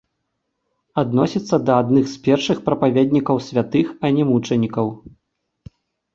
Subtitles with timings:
[1.01, 4.87] Адносіцца да адных з першых прапаведнікаў святых, а не мучанікаў.